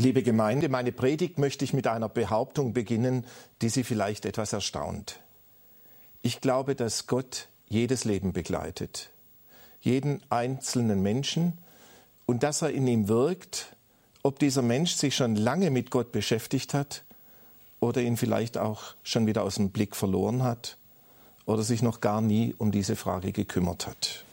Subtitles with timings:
[0.00, 3.26] Liebe Gemeinde, meine Predigt möchte ich mit einer Behauptung beginnen,
[3.60, 5.20] die Sie vielleicht etwas erstaunt.
[6.22, 9.10] Ich glaube, dass Gott jedes Leben begleitet,
[9.82, 11.58] jeden einzelnen Menschen
[12.24, 13.76] und dass er in ihm wirkt,
[14.22, 17.04] ob dieser Mensch sich schon lange mit Gott beschäftigt hat
[17.78, 20.78] oder ihn vielleicht auch schon wieder aus dem Blick verloren hat
[21.44, 24.24] oder sich noch gar nie um diese Frage gekümmert hat.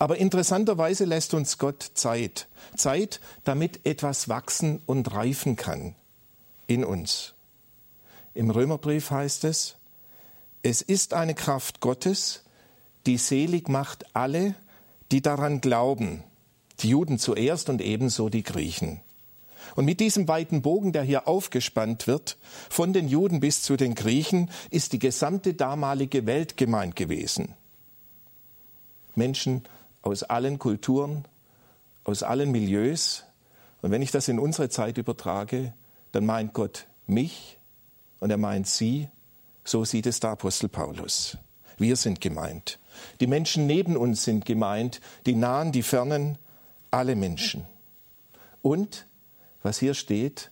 [0.00, 2.48] Aber interessanterweise lässt uns Gott Zeit.
[2.74, 5.94] Zeit, damit etwas wachsen und reifen kann
[6.66, 7.34] in uns.
[8.32, 9.76] Im Römerbrief heißt es,
[10.62, 12.44] es ist eine Kraft Gottes,
[13.04, 14.54] die selig macht alle,
[15.12, 16.24] die daran glauben,
[16.80, 19.02] die Juden zuerst und ebenso die Griechen.
[19.76, 22.38] Und mit diesem weiten Bogen, der hier aufgespannt wird,
[22.70, 27.54] von den Juden bis zu den Griechen, ist die gesamte damalige Welt gemeint gewesen.
[29.14, 29.64] Menschen
[30.02, 31.26] aus allen Kulturen,
[32.04, 33.24] aus allen Milieus.
[33.82, 35.72] Und wenn ich das in unsere Zeit übertrage,
[36.12, 37.58] dann meint Gott mich
[38.18, 39.08] und er meint sie.
[39.64, 41.36] So sieht es der Apostel Paulus.
[41.76, 42.78] Wir sind gemeint.
[43.20, 46.38] Die Menschen neben uns sind gemeint, die Nahen, die Fernen,
[46.90, 47.66] alle Menschen.
[48.62, 49.06] Und
[49.62, 50.50] was hier steht,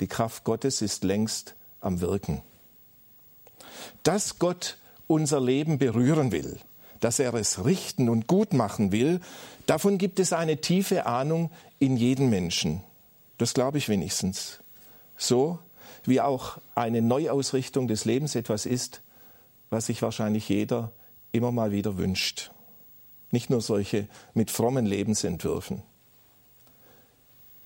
[0.00, 2.42] die Kraft Gottes ist längst am Wirken.
[4.02, 6.58] Dass Gott unser Leben berühren will,
[7.00, 9.20] dass er es richten und gut machen will,
[9.66, 12.82] davon gibt es eine tiefe Ahnung in jedem Menschen.
[13.38, 14.60] Das glaube ich wenigstens.
[15.16, 15.58] So
[16.04, 19.00] wie auch eine Neuausrichtung des Lebens etwas ist,
[19.70, 20.92] was sich wahrscheinlich jeder
[21.32, 22.50] immer mal wieder wünscht.
[23.30, 25.82] Nicht nur solche mit frommen Lebensentwürfen.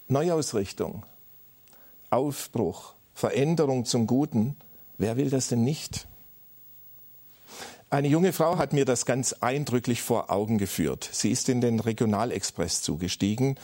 [0.09, 1.07] Neuausrichtung,
[2.11, 4.57] Aufbruch, Veränderung zum Guten,
[4.99, 6.07] wer will das denn nicht?
[7.95, 11.09] Eine junge Frau hat mir das ganz eindrücklich vor Augen geführt.
[11.13, 13.55] Sie ist in den Regionalexpress zugestiegen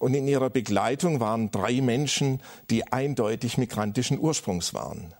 [0.00, 5.14] und in ihrer Begleitung waren drei Menschen, die eindeutig migrantischen Ursprungs waren.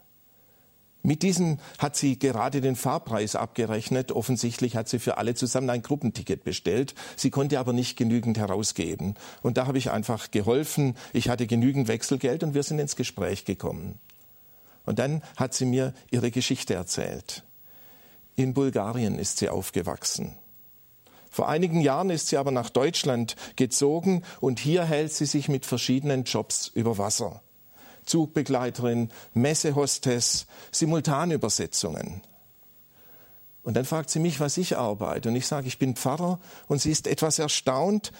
[1.04, 4.10] Mit diesen hat sie gerade den Fahrpreis abgerechnet.
[4.10, 6.96] Offensichtlich hat sie für alle zusammen ein Gruppenticket bestellt.
[7.14, 9.14] Sie konnte aber nicht genügend herausgeben.
[9.42, 10.96] Und da habe ich einfach geholfen.
[11.12, 14.00] Ich hatte genügend Wechselgeld und wir sind ins Gespräch gekommen.
[14.84, 17.44] Und dann hat sie mir ihre Geschichte erzählt.
[18.36, 20.36] In Bulgarien ist sie aufgewachsen.
[21.30, 25.66] Vor einigen Jahren ist sie aber nach Deutschland gezogen und hier hält sie sich mit
[25.66, 27.42] verschiedenen Jobs über Wasser.
[28.04, 32.22] Zugbegleiterin, Messehostess, Simultanübersetzungen.
[33.62, 35.28] Und dann fragt sie mich, was ich arbeite.
[35.28, 36.38] Und ich sage, ich bin Pfarrer.
[36.68, 38.12] Und sie ist etwas erstaunt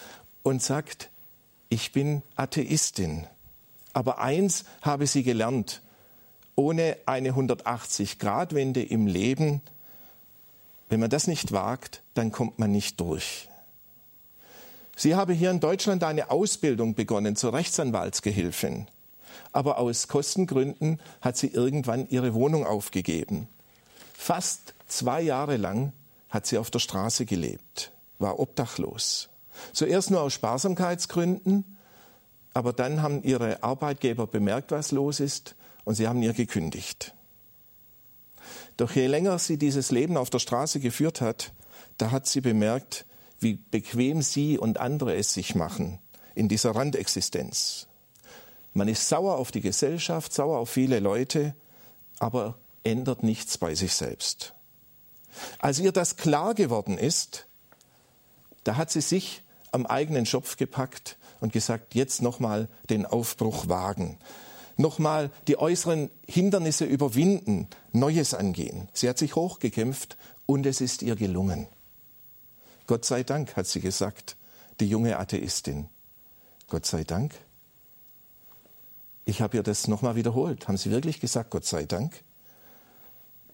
[0.43, 1.09] und sagt,
[1.69, 3.27] ich bin Atheistin.
[3.93, 5.83] Aber eins habe sie gelernt.
[6.57, 9.61] Ohne eine 180-Grad-Wende im Leben,
[10.89, 13.49] wenn man das nicht wagt, dann kommt man nicht durch.
[14.97, 18.87] Sie habe hier in Deutschland eine Ausbildung begonnen zur Rechtsanwaltsgehilfin
[19.53, 23.49] aber aus Kostengründen hat sie irgendwann ihre Wohnung aufgegeben.
[24.13, 25.93] Fast zwei Jahre lang
[26.29, 29.31] hat sie auf der Straße gelebt, war obdachlos.
[29.73, 31.65] Zuerst nur aus Sparsamkeitsgründen,
[32.53, 35.55] aber dann haben ihre Arbeitgeber bemerkt, was los ist,
[35.85, 37.15] und sie haben ihr gekündigt.
[38.77, 41.53] Doch je länger sie dieses Leben auf der Straße geführt hat,
[41.99, 43.07] da hat sie bemerkt,
[43.39, 45.99] wie bequem sie und andere es sich machen
[46.35, 47.87] in dieser Randexistenz.
[48.75, 51.55] Man ist sauer auf die Gesellschaft, sauer auf viele Leute,
[52.19, 54.55] aber ändert nichts bei sich selbst.
[55.59, 57.47] Als ihr das klar geworden ist,
[58.65, 59.43] da hat sie sich
[59.73, 64.19] am eigenen Schopf gepackt und gesagt, jetzt nochmal den Aufbruch wagen,
[64.77, 68.89] nochmal die äußeren Hindernisse überwinden, Neues angehen.
[68.93, 70.17] Sie hat sich hochgekämpft
[70.47, 71.67] und es ist ihr gelungen.
[72.87, 74.37] Gott sei Dank, hat sie gesagt,
[74.81, 75.89] die junge Atheistin.
[76.69, 77.35] Gott sei Dank.
[79.25, 80.69] Ich habe ihr das nochmal wiederholt.
[80.69, 82.23] Haben Sie wirklich gesagt, Gott sei Dank?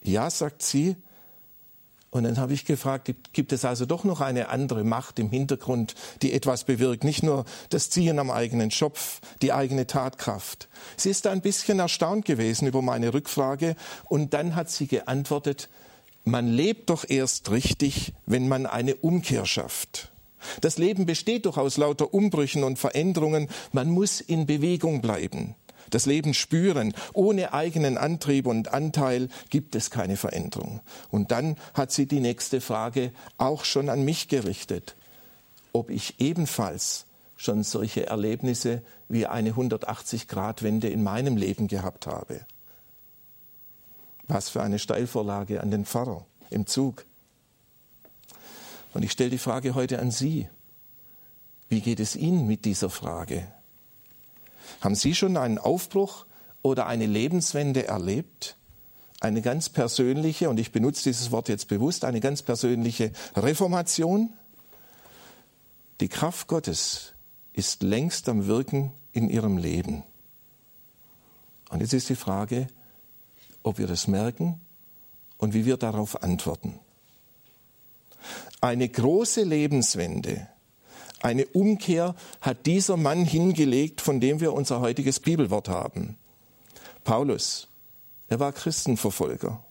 [0.02, 0.96] Ja, sagt sie.
[2.12, 5.94] Und dann habe ich gefragt, gibt es also doch noch eine andere Macht im Hintergrund,
[6.20, 7.04] die etwas bewirkt?
[7.04, 10.68] Nicht nur das Ziehen am eigenen Schopf, die eigene Tatkraft.
[10.98, 15.70] Sie ist ein bisschen erstaunt gewesen über meine Rückfrage und dann hat sie geantwortet,
[16.24, 20.12] man lebt doch erst richtig, wenn man eine Umkehr schafft.
[20.60, 23.48] Das Leben besteht doch aus lauter Umbrüchen und Veränderungen.
[23.72, 25.54] Man muss in Bewegung bleiben
[25.92, 26.94] das Leben spüren.
[27.12, 30.80] Ohne eigenen Antrieb und Anteil gibt es keine Veränderung.
[31.10, 34.96] Und dann hat sie die nächste Frage auch schon an mich gerichtet,
[35.72, 37.06] ob ich ebenfalls
[37.36, 42.46] schon solche Erlebnisse wie eine 180-Grad-Wende in meinem Leben gehabt habe.
[44.28, 47.04] Was für eine Steilvorlage an den Pfarrer im Zug.
[48.94, 50.48] Und ich stelle die Frage heute an Sie.
[51.68, 53.48] Wie geht es Ihnen mit dieser Frage?
[54.80, 56.26] Haben Sie schon einen Aufbruch
[56.62, 58.56] oder eine Lebenswende erlebt?
[59.20, 64.32] Eine ganz persönliche, und ich benutze dieses Wort jetzt bewusst, eine ganz persönliche Reformation?
[66.00, 67.12] Die Kraft Gottes
[67.52, 70.02] ist längst am Wirken in Ihrem Leben.
[71.70, 72.66] Und jetzt ist die Frage,
[73.62, 74.60] ob wir das merken
[75.38, 76.78] und wie wir darauf antworten.
[78.60, 80.48] Eine große Lebenswende,
[81.22, 86.16] eine Umkehr hat dieser Mann hingelegt, von dem wir unser heutiges Bibelwort haben.
[87.04, 87.68] Paulus,
[88.28, 89.62] er war Christenverfolger.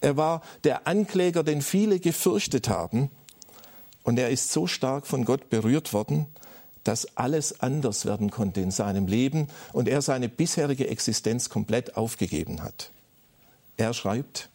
[0.00, 3.10] Er war der Ankläger, den viele gefürchtet haben.
[4.02, 6.26] Und er ist so stark von Gott berührt worden,
[6.84, 12.62] dass alles anders werden konnte in seinem Leben und er seine bisherige Existenz komplett aufgegeben
[12.62, 12.90] hat.
[13.76, 14.48] Er schreibt,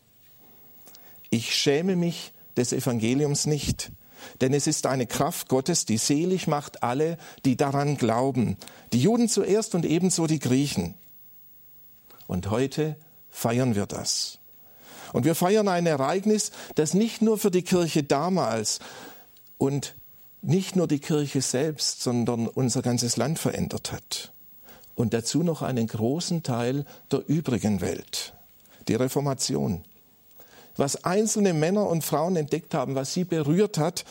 [1.29, 3.91] ich schäme mich des Evangeliums nicht,
[4.41, 8.57] denn es ist eine Kraft Gottes, die selig macht alle, die daran glauben,
[8.93, 10.95] die Juden zuerst und ebenso die Griechen.
[12.27, 12.95] Und heute
[13.29, 14.39] feiern wir das.
[15.13, 18.79] Und wir feiern ein Ereignis, das nicht nur für die Kirche damals
[19.57, 19.95] und
[20.41, 24.33] nicht nur die Kirche selbst, sondern unser ganzes Land verändert hat.
[24.93, 28.33] Und dazu noch einen großen Teil der übrigen Welt,
[28.87, 29.83] die Reformation
[30.77, 34.05] was einzelne Männer und Frauen entdeckt haben, was sie berührt hat,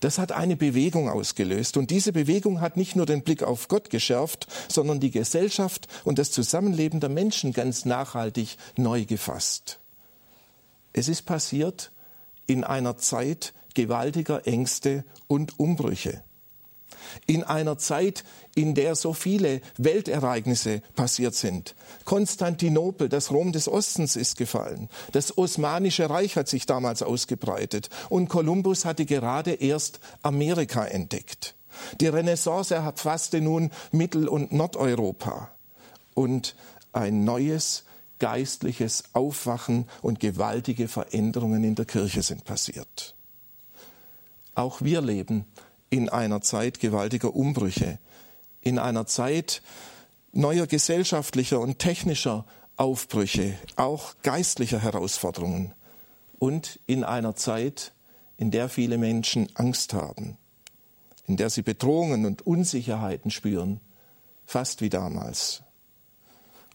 [0.00, 1.76] das hat eine Bewegung ausgelöst.
[1.76, 6.18] Und diese Bewegung hat nicht nur den Blick auf Gott geschärft, sondern die Gesellschaft und
[6.18, 9.80] das Zusammenleben der Menschen ganz nachhaltig neu gefasst.
[10.92, 11.90] Es ist passiert
[12.46, 16.22] in einer Zeit gewaltiger Ängste und Umbrüche
[17.26, 18.24] in einer Zeit,
[18.54, 21.74] in der so viele Weltereignisse passiert sind.
[22.04, 24.88] Konstantinopel, das Rom des Ostens ist gefallen.
[25.12, 31.54] Das Osmanische Reich hat sich damals ausgebreitet und Kolumbus hatte gerade erst Amerika entdeckt.
[32.00, 35.50] Die Renaissance erfasste nun Mittel- und Nordeuropa
[36.14, 36.54] und
[36.92, 37.84] ein neues
[38.18, 43.14] geistliches Aufwachen und gewaltige Veränderungen in der Kirche sind passiert.
[44.54, 45.46] Auch wir leben
[45.94, 48.00] in einer Zeit gewaltiger Umbrüche,
[48.60, 49.62] in einer Zeit
[50.32, 52.44] neuer gesellschaftlicher und technischer
[52.76, 55.72] Aufbrüche, auch geistlicher Herausforderungen
[56.40, 57.92] und in einer Zeit,
[58.38, 60.36] in der viele Menschen Angst haben,
[61.28, 63.78] in der sie Bedrohungen und Unsicherheiten spüren,
[64.46, 65.62] fast wie damals.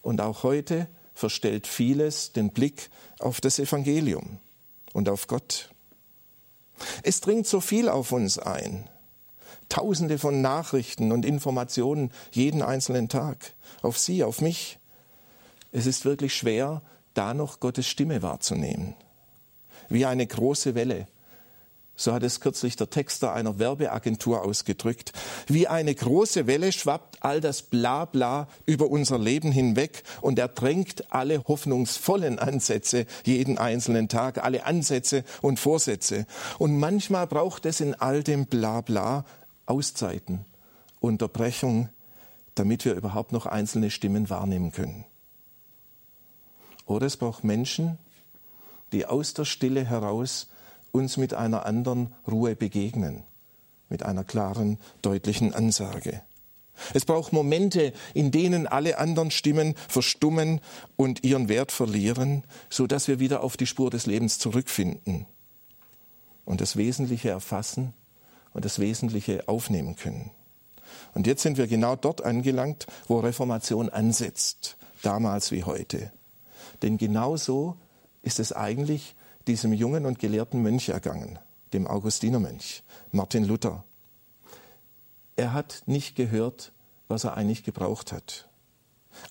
[0.01, 2.89] Und auch heute verstellt vieles den Blick
[3.19, 4.39] auf das Evangelium
[4.93, 5.71] und auf Gott.
[7.03, 8.89] Es dringt so viel auf uns ein.
[9.69, 13.53] Tausende von Nachrichten und Informationen jeden einzelnen Tag.
[13.81, 14.79] Auf Sie, auf mich.
[15.71, 16.81] Es ist wirklich schwer,
[17.13, 18.95] da noch Gottes Stimme wahrzunehmen.
[19.87, 21.07] Wie eine große Welle.
[21.99, 25.11] So hat es kürzlich der Texter einer Werbeagentur ausgedrückt.
[25.47, 31.43] Wie eine große Welle schwappt all das Blabla über unser Leben hinweg und ertränkt alle
[31.43, 36.25] hoffnungsvollen Ansätze jeden einzelnen Tag, alle Ansätze und Vorsätze.
[36.57, 39.25] Und manchmal braucht es in all dem Blabla
[39.69, 40.45] Auszeiten,
[40.99, 41.89] Unterbrechung,
[42.55, 45.05] damit wir überhaupt noch einzelne Stimmen wahrnehmen können.
[46.85, 47.97] Oder es braucht Menschen,
[48.91, 50.49] die aus der Stille heraus
[50.91, 53.23] uns mit einer anderen Ruhe begegnen,
[53.89, 56.21] mit einer klaren, deutlichen Ansage.
[56.93, 60.61] Es braucht Momente, in denen alle anderen Stimmen verstummen
[60.95, 65.27] und ihren Wert verlieren, so dass wir wieder auf die Spur des Lebens zurückfinden
[66.45, 67.93] und das Wesentliche erfassen
[68.53, 70.31] und das Wesentliche aufnehmen können.
[71.13, 76.11] Und jetzt sind wir genau dort angelangt, wo Reformation ansetzt, damals wie heute.
[76.81, 77.77] Denn genau so
[78.21, 79.15] ist es eigentlich
[79.47, 81.39] diesem jungen und gelehrten Mönch ergangen,
[81.73, 83.83] dem Augustinermönch, Martin Luther.
[85.35, 86.71] Er hat nicht gehört,
[87.07, 88.47] was er eigentlich gebraucht hat.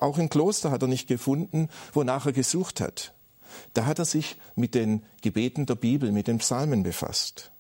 [0.01, 3.15] Auch im Kloster hat er nicht gefunden, wonach er gesucht hat.
[3.75, 7.51] Da hat er sich mit den Gebeten der Bibel, mit den Psalmen befasst.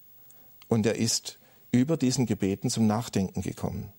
[0.68, 1.37] Und er ist
[1.72, 3.92] über diesen Gebeten zum Nachdenken gekommen.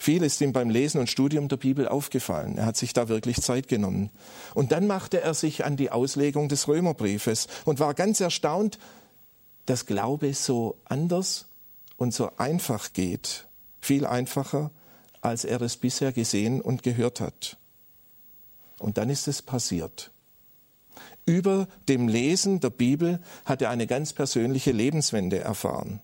[0.00, 2.56] Viel ist ihm beim Lesen und Studium der Bibel aufgefallen.
[2.56, 4.08] Er hat sich da wirklich Zeit genommen.
[4.54, 8.78] Und dann machte er sich an die Auslegung des Römerbriefes und war ganz erstaunt,
[9.66, 11.46] dass Glaube so anders
[11.98, 13.46] und so einfach geht.
[13.82, 14.70] Viel einfacher,
[15.20, 17.58] als er es bisher gesehen und gehört hat.
[18.78, 20.12] Und dann ist es passiert.
[21.26, 26.00] Über dem Lesen der Bibel hat er eine ganz persönliche Lebenswende erfahren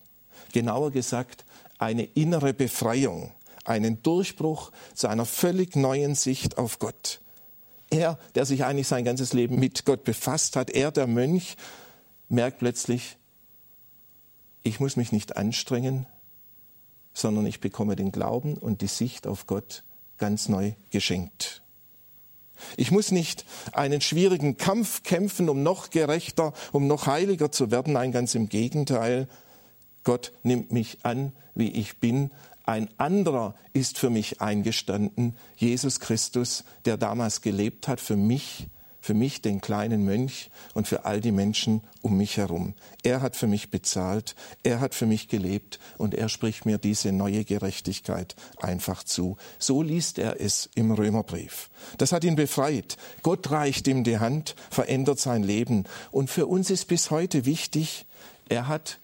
[0.53, 1.45] genauer gesagt
[1.77, 3.31] eine innere Befreiung,
[3.65, 7.21] einen Durchbruch zu einer völlig neuen Sicht auf Gott.
[7.89, 11.55] Er, der sich eigentlich sein ganzes Leben mit Gott befasst hat, er, der Mönch,
[12.29, 13.17] merkt plötzlich,
[14.63, 16.05] ich muss mich nicht anstrengen,
[17.13, 19.83] sondern ich bekomme den Glauben und die Sicht auf Gott
[20.17, 21.63] ganz neu geschenkt.
[22.75, 27.93] Ich muss nicht einen schwierigen Kampf kämpfen, um noch gerechter, um noch heiliger zu werden.
[27.93, 29.27] Nein, ganz im Gegenteil.
[30.07, 32.31] Gott nimmt mich an, wie ich bin.
[32.63, 38.69] Ein anderer ist für mich eingestanden, Jesus Christus, der damals gelebt hat für mich
[39.01, 42.73] für mich, den kleinen Mönch und für all die Menschen um mich herum.
[43.03, 47.13] Er hat für mich bezahlt, er hat für mich gelebt und er spricht mir diese
[47.13, 49.37] neue Gerechtigkeit einfach zu.
[49.59, 51.69] So liest er es im Römerbrief.
[51.97, 52.97] Das hat ihn befreit.
[53.23, 55.85] Gott reicht ihm die Hand, verändert sein Leben.
[56.11, 58.05] Und für uns ist bis heute wichtig,
[58.49, 58.99] er hat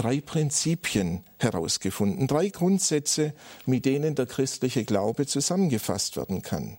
[0.00, 3.34] drei Prinzipien herausgefunden, drei Grundsätze,
[3.66, 6.78] mit denen der christliche Glaube zusammengefasst werden kann.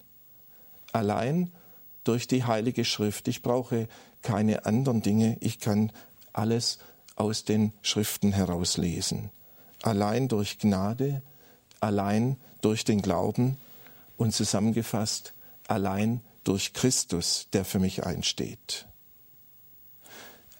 [0.91, 1.51] Allein
[2.03, 3.27] durch die Heilige Schrift.
[3.27, 3.87] Ich brauche
[4.23, 5.37] keine anderen Dinge.
[5.39, 5.91] Ich kann
[6.33, 6.79] alles
[7.15, 9.29] aus den Schriften herauslesen.
[9.83, 11.21] Allein durch Gnade,
[11.79, 13.57] allein durch den Glauben
[14.17, 15.33] und zusammengefasst
[15.67, 18.87] allein durch Christus, der für mich einsteht.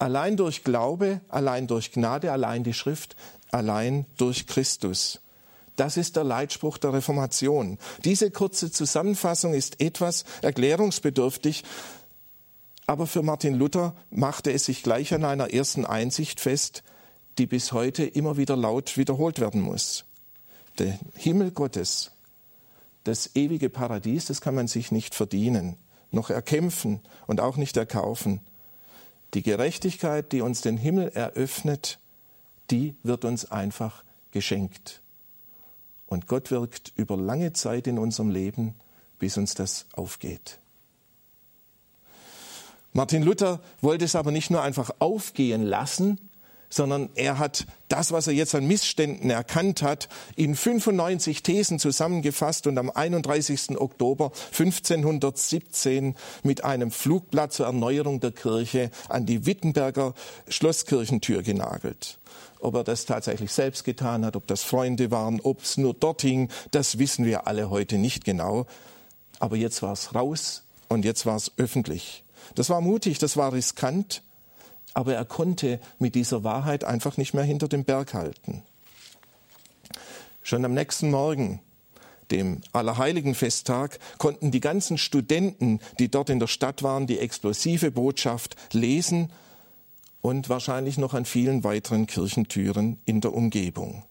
[0.01, 3.15] Allein durch Glaube, allein durch Gnade, allein die Schrift,
[3.51, 5.22] allein durch Christus.
[5.75, 7.77] Das ist der Leitspruch der Reformation.
[8.03, 11.63] Diese kurze Zusammenfassung ist etwas erklärungsbedürftig,
[12.88, 16.81] aber für Martin Luther machte es sich gleich an einer ersten Einsicht fest,
[17.38, 20.05] die bis heute immer wieder laut wiederholt werden muss.
[20.79, 22.10] Der Himmel Gottes,
[23.03, 25.75] das ewige Paradies, das kann man sich nicht verdienen,
[26.10, 28.39] noch erkämpfen und auch nicht erkaufen.
[29.33, 32.00] Die Gerechtigkeit, die uns den Himmel eröffnet,
[32.69, 35.01] die wird uns einfach geschenkt.
[36.07, 38.75] Und Gott wirkt über lange Zeit in unserem Leben,
[39.19, 40.57] bis uns das aufgeht.
[42.93, 46.19] Martin Luther wollte es aber nicht nur einfach aufgehen lassen,
[46.71, 52.65] sondern er hat das, was er jetzt an Missständen erkannt hat, in 95 Thesen zusammengefasst
[52.65, 53.79] und am 31.
[53.79, 60.15] Oktober 1517 mit einem Flugblatt zur Erneuerung der Kirche an die Wittenberger
[60.47, 62.17] Schlosskirchentür genagelt.
[62.61, 66.21] Ob er das tatsächlich selbst getan hat, ob das Freunde waren, ob es nur dort
[66.21, 68.65] hing, das wissen wir alle heute nicht genau.
[69.39, 72.23] Aber jetzt war es raus und jetzt war es öffentlich.
[72.55, 74.23] Das war mutig, das war riskant,
[74.93, 78.63] aber er konnte mit dieser Wahrheit einfach nicht mehr hinter dem Berg halten.
[80.43, 81.62] Schon am nächsten Morgen,
[82.31, 88.55] dem Allerheiligenfesttag, konnten die ganzen Studenten, die dort in der Stadt waren, die explosive Botschaft
[88.74, 89.31] lesen
[90.21, 94.03] und wahrscheinlich noch an vielen weiteren Kirchentüren in der Umgebung.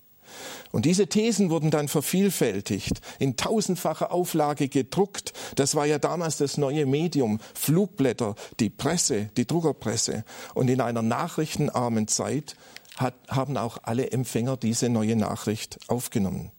[0.72, 5.32] Und diese Thesen wurden dann vervielfältigt, in tausendfacher Auflage gedruckt.
[5.56, 10.24] Das war ja damals das neue Medium, Flugblätter, die Presse, die Druckerpresse.
[10.54, 12.56] Und in einer nachrichtenarmen Zeit
[12.96, 16.52] hat, haben auch alle Empfänger diese neue Nachricht aufgenommen.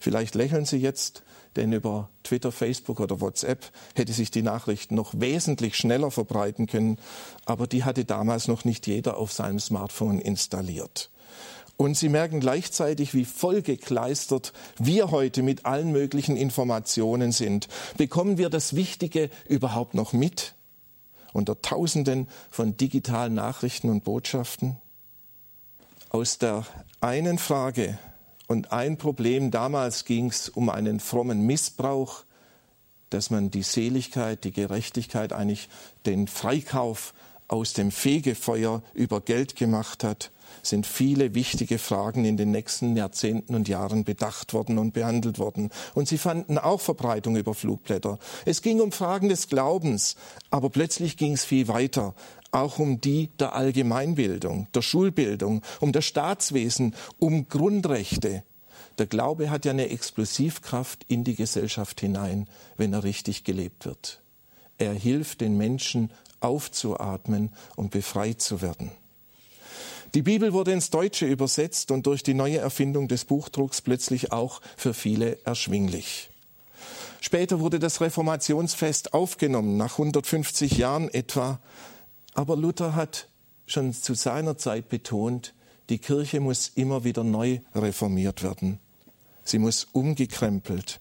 [0.00, 1.22] Vielleicht lächeln Sie jetzt,
[1.56, 6.98] denn über Twitter, Facebook oder WhatsApp hätte sich die Nachricht noch wesentlich schneller verbreiten können,
[7.44, 11.10] aber die hatte damals noch nicht jeder auf seinem Smartphone installiert.
[11.82, 17.66] Und Sie merken gleichzeitig, wie vollgekleistert wir heute mit allen möglichen Informationen sind.
[17.96, 20.54] Bekommen wir das Wichtige überhaupt noch mit?
[21.32, 24.76] Unter Tausenden von digitalen Nachrichten und Botschaften?
[26.10, 26.64] Aus der
[27.00, 27.98] einen Frage
[28.46, 32.22] und ein Problem damals ging es um einen frommen Missbrauch,
[33.10, 35.68] dass man die Seligkeit, die Gerechtigkeit, eigentlich
[36.06, 37.12] den Freikauf
[37.48, 40.30] aus dem Fegefeuer über Geld gemacht hat,
[40.62, 45.70] sind viele wichtige Fragen in den nächsten Jahrzehnten und Jahren bedacht worden und behandelt worden.
[45.94, 48.18] Und sie fanden auch Verbreitung über Flugblätter.
[48.44, 50.16] Es ging um Fragen des Glaubens,
[50.50, 52.14] aber plötzlich ging es viel weiter
[52.54, 58.42] auch um die der Allgemeinbildung, der Schulbildung, um das Staatswesen, um Grundrechte.
[58.98, 64.20] Der Glaube hat ja eine Explosivkraft in die Gesellschaft hinein, wenn er richtig gelebt wird.
[64.76, 68.90] Er hilft den Menschen aufzuatmen und befreit zu werden.
[70.14, 74.60] Die Bibel wurde ins Deutsche übersetzt und durch die neue Erfindung des Buchdrucks plötzlich auch
[74.76, 76.28] für viele erschwinglich.
[77.20, 81.60] Später wurde das Reformationsfest aufgenommen, nach 150 Jahren etwa,
[82.34, 83.28] aber Luther hat
[83.66, 85.54] schon zu seiner Zeit betont,
[85.88, 88.80] die Kirche muss immer wieder neu reformiert werden.
[89.44, 91.00] Sie muss umgekrempelt,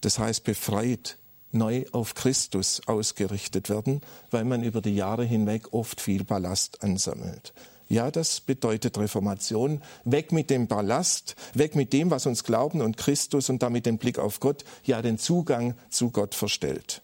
[0.00, 1.16] das heißt befreit,
[1.52, 7.52] neu auf Christus ausgerichtet werden, weil man über die Jahre hinweg oft viel Ballast ansammelt.
[7.92, 9.82] Ja, das bedeutet Reformation.
[10.06, 13.98] Weg mit dem Ballast, weg mit dem, was uns Glauben und Christus und damit den
[13.98, 17.02] Blick auf Gott, ja den Zugang zu Gott verstellt.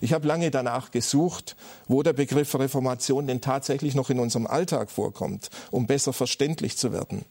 [0.00, 1.56] Ich habe lange danach gesucht,
[1.88, 6.92] wo der Begriff Reformation denn tatsächlich noch in unserem Alltag vorkommt, um besser verständlich zu
[6.92, 7.24] werden.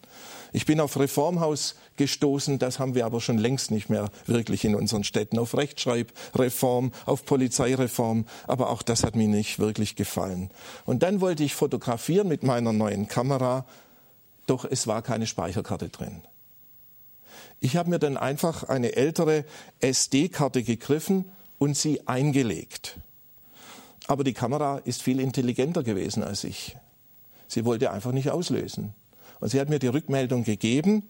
[0.53, 4.75] Ich bin auf Reformhaus gestoßen, das haben wir aber schon längst nicht mehr wirklich in
[4.75, 5.39] unseren Städten.
[5.39, 10.51] Auf Rechtschreibreform, auf Polizeireform, aber auch das hat mir nicht wirklich gefallen.
[10.85, 13.65] Und dann wollte ich fotografieren mit meiner neuen Kamera,
[14.45, 16.21] doch es war keine Speicherkarte drin.
[17.61, 19.45] Ich habe mir dann einfach eine ältere
[19.79, 22.97] SD-Karte gegriffen und sie eingelegt.
[24.07, 26.75] Aber die Kamera ist viel intelligenter gewesen als ich.
[27.47, 28.93] Sie wollte einfach nicht auslösen.
[29.41, 31.03] Und sie hat mir die Rückmeldung gegeben,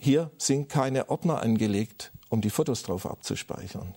[0.00, 3.94] hier sind keine Ordner angelegt, um die Fotos drauf abzuspeichern.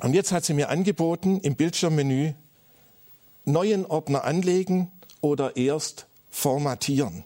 [0.00, 2.34] Und jetzt hat sie mir angeboten, im Bildschirmmenü
[3.44, 7.24] neuen Ordner anlegen oder erst formatieren.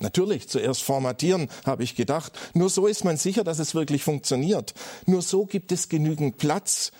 [0.00, 2.32] Natürlich, zuerst formatieren, habe ich gedacht.
[2.52, 4.74] Nur so ist man sicher, dass es wirklich funktioniert.
[5.06, 6.90] Nur so gibt es genügend Platz.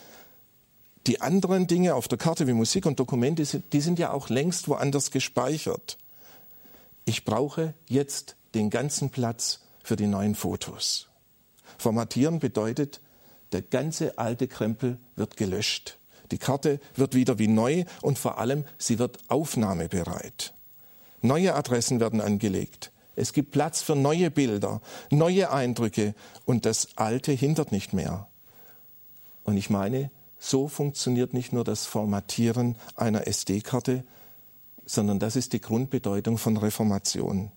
[1.06, 4.68] Die anderen Dinge auf der Karte wie Musik und Dokumente, die sind ja auch längst
[4.68, 5.98] woanders gespeichert.
[7.04, 11.08] Ich brauche jetzt den ganzen Platz für die neuen Fotos.
[11.76, 13.00] Formatieren bedeutet,
[13.52, 15.98] der ganze alte Krempel wird gelöscht.
[16.30, 20.54] Die Karte wird wieder wie neu und vor allem sie wird aufnahmebereit.
[21.20, 22.90] Neue Adressen werden angelegt.
[23.14, 24.80] Es gibt Platz für neue Bilder,
[25.10, 26.14] neue Eindrücke
[26.46, 28.26] und das Alte hindert nicht mehr.
[29.44, 30.10] Und ich meine,
[30.44, 34.04] so funktioniert nicht nur das Formatieren einer SD-Karte,
[34.84, 37.50] sondern das ist die Grundbedeutung von Reformation.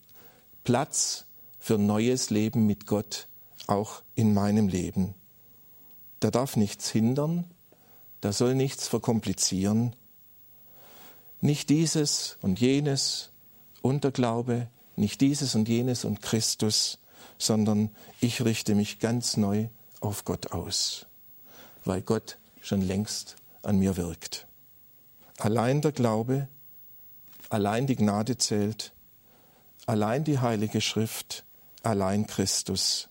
[0.64, 1.26] Platz
[1.60, 3.28] für neues Leben mit Gott,
[3.68, 5.16] auch in meinem Leben.
[6.22, 7.44] Da darf nichts hindern,
[8.22, 9.94] da soll nichts verkomplizieren.
[11.42, 13.32] Nicht dieses und jenes,
[13.82, 17.00] und der Glaube, nicht dieses und jenes und Christus,
[17.38, 17.90] sondern
[18.22, 19.68] ich richte mich ganz neu
[20.00, 21.06] auf Gott aus,
[21.84, 24.46] weil Gott schon längst an mir wirkt.
[25.38, 26.48] Allein der Glaube,
[27.50, 28.92] allein die Gnade zählt,
[29.86, 31.46] allein die Heilige Schrift,
[31.84, 33.08] allein Christus.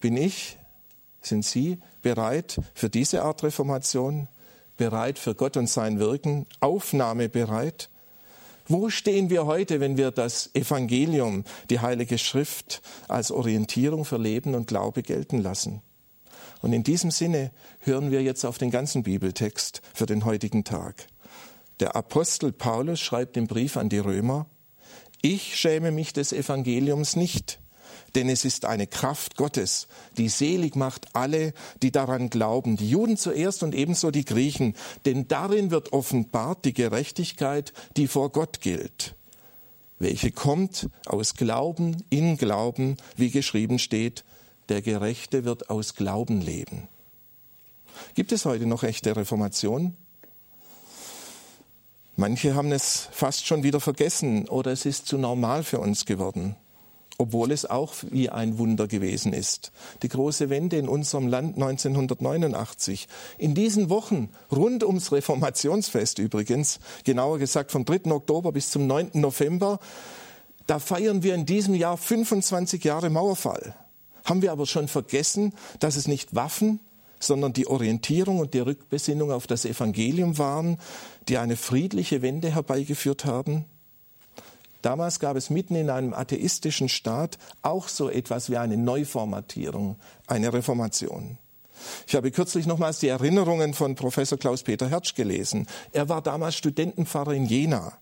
[0.00, 0.58] Bin ich,
[1.22, 4.26] sind Sie bereit für diese Art Reformation,
[4.76, 7.88] bereit für Gott und sein Wirken, aufnahmebereit?
[8.66, 14.54] Wo stehen wir heute, wenn wir das Evangelium, die Heilige Schrift als Orientierung für Leben
[14.54, 15.82] und Glaube gelten lassen?
[16.62, 21.06] Und in diesem Sinne hören wir jetzt auf den ganzen Bibeltext für den heutigen Tag.
[21.80, 24.46] Der Apostel Paulus schreibt im Brief an die Römer,
[25.22, 27.60] ich schäme mich des Evangeliums nicht,
[28.14, 33.16] denn es ist eine Kraft Gottes, die selig macht alle, die daran glauben, die Juden
[33.16, 39.14] zuerst und ebenso die Griechen, denn darin wird offenbart die Gerechtigkeit, die vor Gott gilt,
[39.98, 44.24] welche kommt aus Glauben in Glauben, wie geschrieben steht,
[44.70, 46.88] der Gerechte wird aus Glauben leben.
[48.14, 49.94] Gibt es heute noch echte Reformation?
[52.16, 56.56] Manche haben es fast schon wieder vergessen oder es ist zu normal für uns geworden
[57.20, 59.72] obwohl es auch wie ein Wunder gewesen ist.
[60.02, 63.08] Die große Wende in unserem Land 1989.
[63.36, 68.10] In diesen Wochen, rund ums Reformationsfest übrigens, genauer gesagt vom 3.
[68.10, 69.10] Oktober bis zum 9.
[69.14, 69.80] November,
[70.66, 73.74] da feiern wir in diesem Jahr 25 Jahre Mauerfall.
[74.30, 76.78] Haben wir aber schon vergessen, dass es nicht Waffen,
[77.18, 80.78] sondern die Orientierung und die Rückbesinnung auf das Evangelium waren,
[81.28, 83.64] die eine friedliche Wende herbeigeführt haben?
[84.82, 89.96] Damals gab es mitten in einem atheistischen Staat auch so etwas wie eine Neuformatierung,
[90.28, 91.36] eine Reformation.
[92.06, 95.66] Ich habe kürzlich nochmals die Erinnerungen von Professor Klaus-Peter Hertsch gelesen.
[95.90, 97.94] Er war damals Studentenpfarrer in Jena.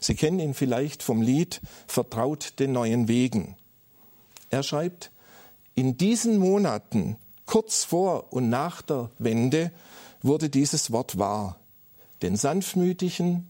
[0.00, 3.54] Sie kennen ihn vielleicht vom Lied Vertraut den neuen Wegen.
[4.50, 5.12] Er schreibt,
[5.76, 9.70] in diesen Monaten, kurz vor und nach der Wende,
[10.22, 11.60] wurde dieses Wort wahr.
[12.22, 13.46] Den sanftmütigen,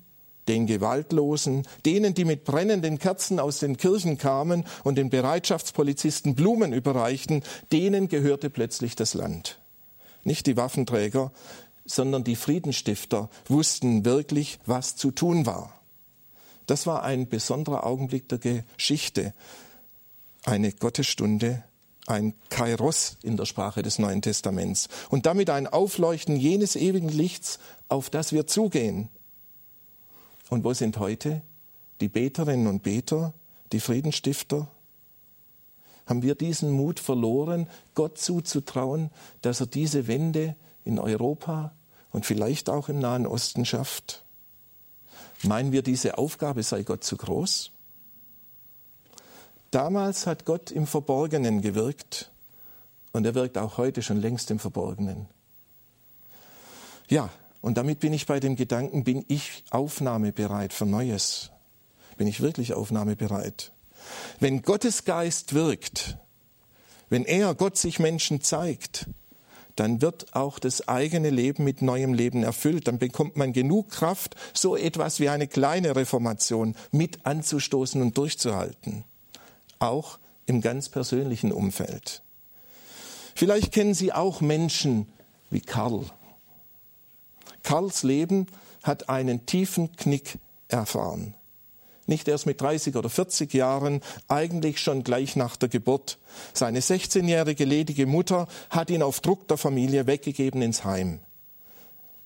[0.49, 6.73] den Gewaltlosen, denen, die mit brennenden Kerzen aus den Kirchen kamen und den Bereitschaftspolizisten Blumen
[6.73, 9.59] überreichten, denen gehörte plötzlich das Land.
[10.25, 11.33] Nicht die Waffenträger,
[11.85, 15.73] sondern die Friedenstifter wussten wirklich, was zu tun war.
[16.67, 19.33] Das war ein besonderer Augenblick der Geschichte,
[20.45, 21.62] eine Gottesstunde,
[22.07, 27.59] ein Kairos in der Sprache des Neuen Testaments und damit ein Aufleuchten jenes ewigen Lichts,
[27.88, 29.09] auf das wir zugehen,
[30.49, 31.42] und wo sind heute
[32.01, 33.33] die Beterinnen und Beter,
[33.73, 34.69] die Friedensstifter?
[36.07, 39.11] Haben wir diesen Mut verloren, Gott zuzutrauen,
[39.42, 41.73] dass er diese Wende in Europa
[42.12, 44.23] und vielleicht auch im Nahen Osten schafft?
[45.42, 47.73] Meinen wir, diese Aufgabe sei Gott zu groß?
[49.77, 52.31] Damals hat Gott im Verborgenen gewirkt
[53.12, 55.27] und er wirkt auch heute schon längst im Verborgenen.
[57.09, 57.29] Ja,
[57.61, 61.51] Und damit bin ich bei dem Gedanken, bin ich aufnahmebereit für Neues?
[62.17, 63.71] Bin ich wirklich aufnahmebereit?
[64.41, 66.17] Wenn Gottes Geist wirkt,
[67.11, 69.05] wenn er, Gott, sich Menschen zeigt,
[69.75, 72.89] dann wird auch das eigene Leben mit neuem Leben erfüllt.
[72.89, 79.05] Dann bekommt man genug Kraft, so etwas wie eine kleine Reformation mit anzustoßen und durchzuhalten.
[79.79, 82.23] Auch im ganz persönlichen Umfeld.
[83.35, 85.07] Vielleicht kennen Sie auch Menschen
[85.51, 86.05] wie Karl.
[87.62, 88.47] Karls Leben
[88.83, 91.35] hat einen tiefen Knick erfahren
[92.07, 96.19] nicht erst mit 30 oder 40 Jahren, eigentlich schon gleich nach der Geburt.
[96.53, 101.21] Seine 16-jährige ledige Mutter hat ihn auf Druck der Familie weggegeben ins Heim.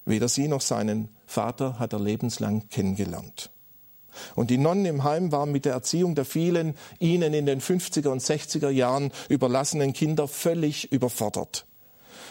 [0.05, 3.51] Weder sie noch seinen Vater hat er lebenslang kennengelernt.
[4.35, 8.09] Und die Nonnen im Heim waren mit der Erziehung der vielen ihnen in den 50er
[8.09, 11.67] und 60er Jahren überlassenen Kinder völlig überfordert.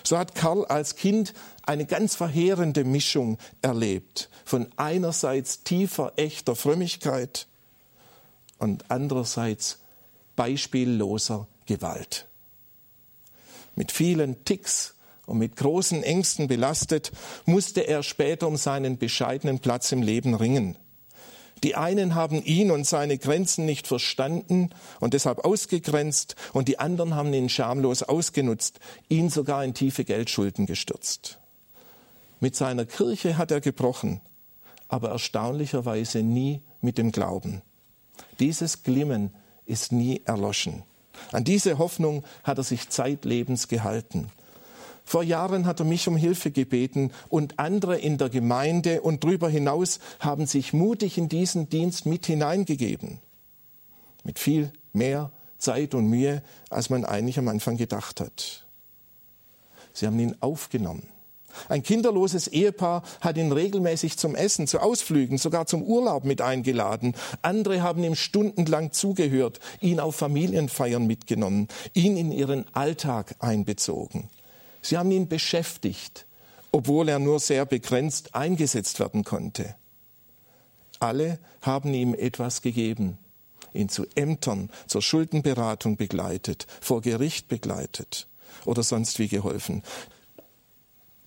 [0.04, 7.48] So hat Karl als Kind eine ganz verheerende Mischung erlebt von einerseits tiefer, echter Frömmigkeit
[8.58, 9.80] und andererseits
[10.36, 12.28] beispielloser Gewalt.
[13.76, 17.12] Mit vielen Ticks und mit großen Ängsten belastet,
[17.46, 20.76] musste er später um seinen bescheidenen Platz im Leben ringen.
[21.64, 24.70] Die einen haben ihn und seine Grenzen nicht verstanden
[25.00, 30.66] und deshalb ausgegrenzt, und die anderen haben ihn schamlos ausgenutzt, ihn sogar in tiefe Geldschulden
[30.66, 31.40] gestürzt.
[32.40, 34.22] Mit seiner Kirche hat er gebrochen,
[34.88, 37.62] aber erstaunlicherweise nie mit dem Glauben.
[38.40, 39.32] Dieses Glimmen
[39.66, 40.84] ist nie erloschen.
[41.32, 44.30] An diese Hoffnung hat er sich zeitlebens gehalten.
[45.10, 49.50] Vor Jahren hat er mich um Hilfe gebeten und andere in der Gemeinde und darüber
[49.50, 53.18] hinaus haben sich mutig in diesen Dienst mit hineingegeben.
[54.24, 58.68] Mit viel mehr Zeit und Mühe, als man eigentlich am Anfang gedacht hat.
[59.94, 61.08] Sie haben ihn aufgenommen.
[61.70, 67.16] Ein kinderloses Ehepaar hat ihn regelmäßig zum Essen, zu Ausflügen, sogar zum Urlaub mit eingeladen.
[67.42, 74.30] Andere haben ihm stundenlang zugehört, ihn auf Familienfeiern mitgenommen, ihn in ihren Alltag einbezogen.
[74.82, 76.26] Sie haben ihn beschäftigt,
[76.72, 79.76] obwohl er nur sehr begrenzt eingesetzt werden konnte.
[81.00, 83.18] Alle haben ihm etwas gegeben,
[83.74, 88.28] ihn zu Ämtern, zur Schuldenberatung begleitet, vor Gericht begleitet
[88.66, 89.84] oder sonst wie geholfen.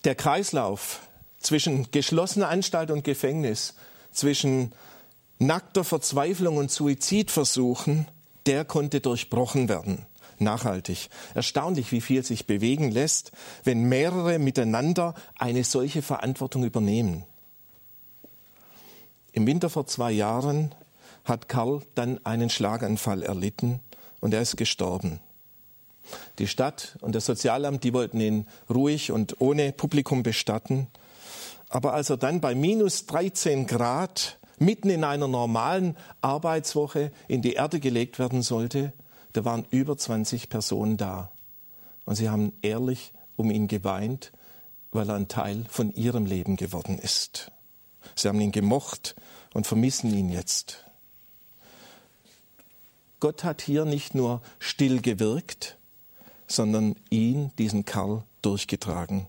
[0.04, 1.00] Der Kreislauf
[1.40, 3.74] zwischen geschlossener Anstalt und Gefängnis,
[4.12, 4.72] zwischen
[5.38, 8.06] nackter Verzweiflung und Suizidversuchen,
[8.46, 10.06] der konnte durchbrochen werden
[10.38, 11.08] nachhaltig.
[11.34, 13.32] Erstaunlich, wie viel sich bewegen lässt,
[13.64, 17.24] wenn mehrere miteinander eine solche Verantwortung übernehmen.
[19.32, 20.74] Im Winter vor zwei Jahren
[21.24, 23.80] hat Karl dann einen Schlaganfall erlitten
[24.20, 25.20] und er ist gestorben.
[26.38, 30.88] Die Stadt und das Sozialamt, die wollten ihn ruhig und ohne Publikum bestatten.
[31.68, 37.54] Aber als er dann bei minus 13 Grad mitten in einer normalen Arbeitswoche in die
[37.54, 38.92] Erde gelegt werden sollte,
[39.32, 41.30] da waren über 20 Personen da.
[42.04, 44.32] Und sie haben ehrlich um ihn geweint,
[44.90, 47.50] weil er ein Teil von ihrem Leben geworden ist.
[48.14, 49.14] Sie haben ihn gemocht
[49.54, 50.84] und vermissen ihn jetzt.
[53.20, 55.76] Gott hat hier nicht nur still gewirkt,
[56.48, 59.26] sondern ihn, diesen Karl, durchgetragen.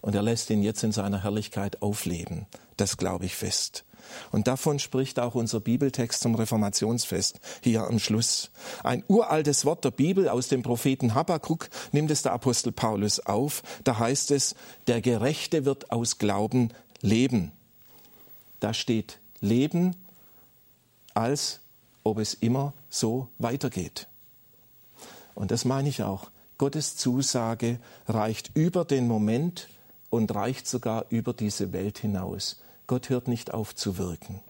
[0.00, 2.46] Und er lässt ihn jetzt in seiner Herrlichkeit aufleben.
[2.76, 3.84] Das glaube ich fest.
[4.30, 8.50] Und davon spricht auch unser Bibeltext zum Reformationsfest hier am Schluss.
[8.82, 13.62] Ein uraltes Wort der Bibel aus dem Propheten Habakkuk nimmt es der Apostel Paulus auf.
[13.84, 14.54] Da heißt es,
[14.86, 16.70] der Gerechte wird aus Glauben
[17.00, 17.52] leben.
[18.60, 19.96] Da steht Leben,
[21.14, 21.60] als
[22.04, 24.06] ob es immer so weitergeht.
[25.34, 26.30] Und das meine ich auch.
[26.58, 29.68] Gottes Zusage reicht über den Moment
[30.10, 32.60] und reicht sogar über diese Welt hinaus.
[32.86, 34.40] Gott hört nicht auf zu wirken.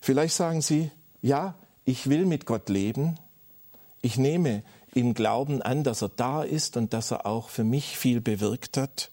[0.00, 0.90] Vielleicht sagen Sie,
[1.22, 3.18] ja, ich will mit Gott leben.
[4.02, 4.62] Ich nehme
[4.94, 8.76] im Glauben an, dass er da ist und dass er auch für mich viel bewirkt
[8.76, 9.10] hat.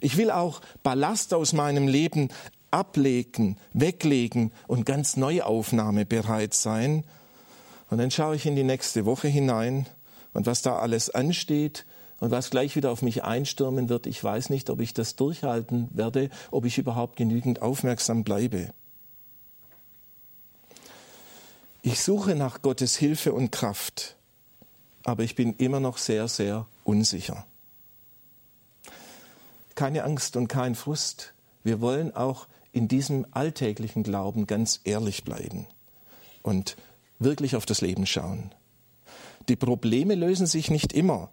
[0.00, 2.28] Ich will auch Ballast aus meinem Leben
[2.70, 7.04] ablegen, weglegen und ganz neuaufnahmebereit sein.
[7.90, 9.86] Und dann schaue ich in die nächste Woche hinein
[10.34, 11.86] und was da alles ansteht
[12.20, 15.88] und was gleich wieder auf mich einstürmen wird, ich weiß nicht, ob ich das durchhalten
[15.92, 18.72] werde, ob ich überhaupt genügend aufmerksam bleibe.
[21.82, 24.16] Ich suche nach Gottes Hilfe und Kraft,
[25.04, 27.46] aber ich bin immer noch sehr, sehr unsicher.
[29.74, 31.34] Keine Angst und kein Frust.
[31.62, 35.66] Wir wollen auch in diesem alltäglichen Glauben ganz ehrlich bleiben
[36.42, 36.76] und
[37.20, 38.52] wirklich auf das Leben schauen.
[39.48, 41.30] Die Probleme lösen sich nicht immer.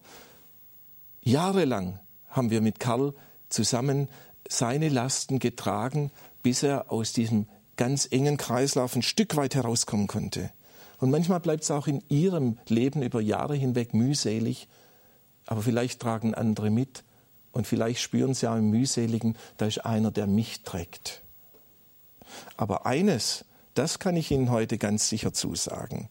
[1.26, 3.16] Jahrelang haben wir mit Karl
[3.50, 4.10] zusammen
[4.48, 6.12] seine Lasten getragen,
[6.44, 10.52] bis er aus diesem ganz engen Kreislauf ein Stück weit herauskommen konnte.
[11.00, 14.68] Und manchmal bleibt es auch in ihrem Leben über Jahre hinweg mühselig,
[15.48, 17.04] aber vielleicht tragen andere mit
[17.52, 21.24] und vielleicht spüren sie auch im mühseligen, da ist einer, der mich trägt.
[22.56, 26.08] Aber eines, das kann ich Ihnen heute ganz sicher zusagen.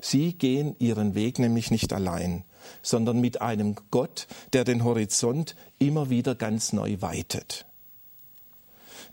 [0.00, 2.44] Sie gehen ihren Weg nämlich nicht allein,
[2.82, 7.66] sondern mit einem Gott, der den Horizont immer wieder ganz neu weitet,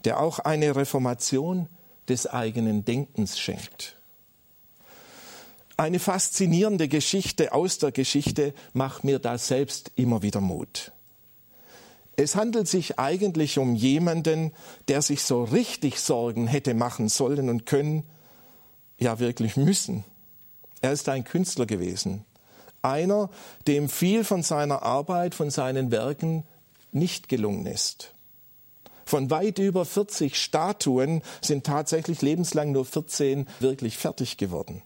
[0.04, 1.68] der auch eine Reformation
[2.08, 3.96] des eigenen Denkens schenkt.
[5.78, 10.94] Eine faszinierende Geschichte aus der Geschichte macht mir da selbst immer wieder Mut.
[12.16, 14.54] Es handelt sich eigentlich um jemanden,
[14.88, 18.04] der sich so richtig Sorgen hätte machen sollen und können,
[18.98, 20.06] ja wirklich müssen.
[20.80, 22.24] Er ist ein Künstler gewesen.
[22.86, 23.30] Einer,
[23.68, 26.44] dem viel von seiner Arbeit, von seinen Werken
[26.92, 28.14] nicht gelungen ist.
[29.06, 34.82] Von weit über 40 Statuen sind tatsächlich lebenslang nur 14 wirklich fertig geworden.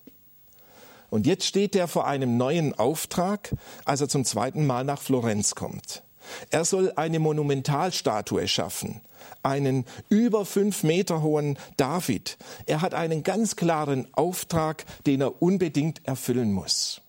[1.10, 5.56] Und jetzt steht er vor einem neuen Auftrag, als er zum zweiten Mal nach Florenz
[5.56, 6.04] kommt.
[6.52, 9.02] Er soll eine Monumentalstatue schaffen,
[9.44, 12.38] einen über fünf Meter hohen David.
[12.66, 17.02] Er hat einen ganz klaren Auftrag, den er unbedingt erfüllen muss.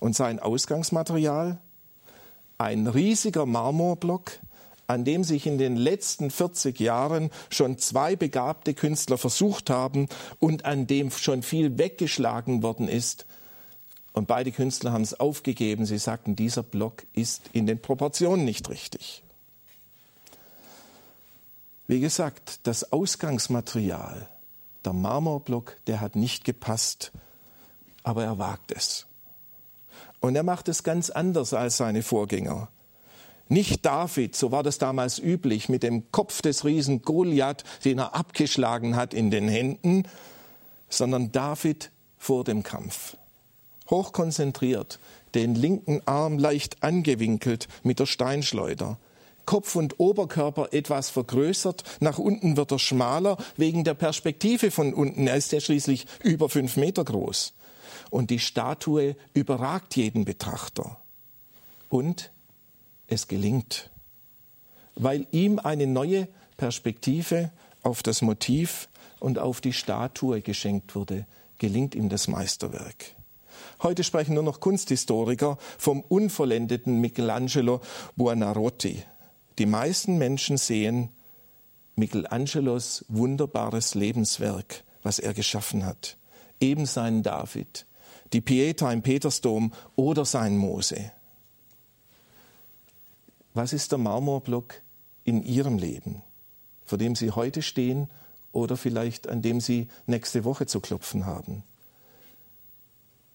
[0.00, 1.58] Und sein Ausgangsmaterial?
[2.58, 4.38] Ein riesiger Marmorblock,
[4.86, 10.64] an dem sich in den letzten 40 Jahren schon zwei begabte Künstler versucht haben und
[10.64, 13.26] an dem schon viel weggeschlagen worden ist,
[14.16, 15.84] und beide Künstler haben es aufgegeben.
[15.84, 19.22] Sie sagten, dieser Block ist in den Proportionen nicht richtig.
[21.86, 24.26] Wie gesagt, das Ausgangsmaterial,
[24.86, 27.12] der Marmorblock, der hat nicht gepasst,
[28.04, 29.06] aber er wagt es.
[30.20, 32.68] Und er macht es ganz anders als seine Vorgänger.
[33.48, 38.14] Nicht David, so war das damals üblich, mit dem Kopf des Riesen Goliath, den er
[38.14, 40.04] abgeschlagen hat, in den Händen,
[40.88, 43.16] sondern David vor dem Kampf
[43.90, 44.98] hochkonzentriert,
[45.34, 48.98] den linken Arm leicht angewinkelt mit der Steinschleuder.
[49.44, 55.28] Kopf und Oberkörper etwas vergrößert, nach unten wird er schmaler wegen der Perspektive von unten.
[55.28, 57.54] Er ist ja schließlich über fünf Meter groß.
[58.10, 60.98] Und die Statue überragt jeden Betrachter.
[61.88, 62.30] Und
[63.06, 63.90] es gelingt,
[64.94, 67.50] weil ihm eine neue Perspektive
[67.82, 68.88] auf das Motiv
[69.20, 71.26] und auf die Statue geschenkt wurde,
[71.58, 73.14] gelingt ihm das Meisterwerk.
[73.82, 77.80] Heute sprechen nur noch Kunsthistoriker vom unvollendeten Michelangelo
[78.16, 79.02] Buonarroti.
[79.58, 81.10] Die meisten Menschen sehen
[81.94, 86.16] Michelangelos wunderbares Lebenswerk, was er geschaffen hat.
[86.60, 87.86] Eben seinen David,
[88.32, 91.10] die Pieta im Petersdom oder sein Mose.
[93.54, 94.82] Was ist der Marmorblock
[95.24, 96.22] in Ihrem Leben,
[96.84, 98.10] vor dem Sie heute stehen
[98.52, 101.62] oder vielleicht an dem Sie nächste Woche zu klopfen haben?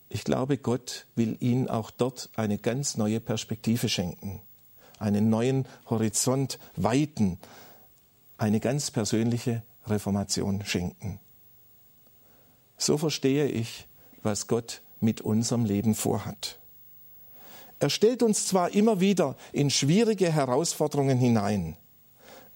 [0.09, 4.41] Ich glaube, Gott will ihnen auch dort eine ganz neue Perspektive schenken,
[4.99, 7.39] einen neuen Horizont weiten,
[8.37, 11.19] eine ganz persönliche Reformation schenken.
[12.77, 13.87] So verstehe ich,
[14.23, 16.59] was Gott mit unserem Leben vorhat.
[17.79, 21.75] Er stellt uns zwar immer wieder in schwierige Herausforderungen hinein,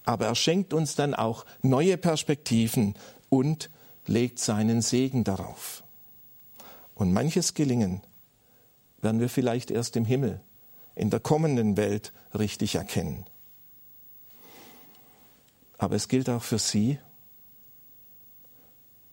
[0.04, 2.96] aber er schenkt uns dann auch neue Perspektiven
[3.30, 3.70] und
[4.06, 5.84] legt seinen Segen darauf.
[6.94, 8.02] Und manches Gelingen
[9.02, 10.42] werden wir vielleicht erst im Himmel,
[10.94, 13.26] in der kommenden Welt richtig erkennen.
[15.78, 17.00] Aber es gilt auch für Sie,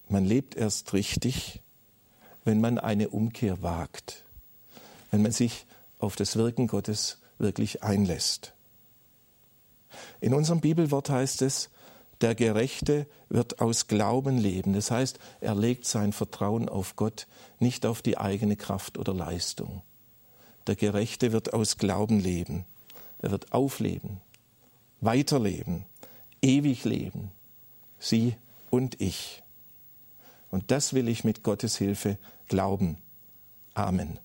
[0.08, 1.62] man lebt erst richtig,
[2.44, 4.24] wenn man eine Umkehr wagt,
[5.10, 5.66] wenn man sich
[5.98, 8.52] auf das Wirken Gottes wirklich einlässt.
[10.20, 11.70] In unserem Bibelwort heißt es,
[12.20, 14.74] der Gerechte wird aus Glauben leben.
[14.74, 17.26] Das heißt, er legt sein Vertrauen auf Gott,
[17.58, 19.82] nicht auf die eigene Kraft oder Leistung.
[20.68, 22.64] Der Gerechte wird aus Glauben leben.
[23.18, 24.20] Er wird aufleben,
[25.00, 25.84] weiterleben,
[26.40, 27.32] ewig leben.
[27.98, 28.36] Sie
[28.70, 29.41] und ich.
[30.52, 32.98] Und das will ich mit Gottes Hilfe glauben.
[33.72, 34.20] Amen.